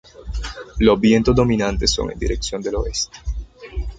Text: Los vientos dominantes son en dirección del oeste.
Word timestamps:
Los 0.79 0.99
vientos 0.99 1.35
dominantes 1.35 1.91
son 1.91 2.09
en 2.11 2.17
dirección 2.17 2.59
del 2.59 2.73
oeste. 2.73 3.19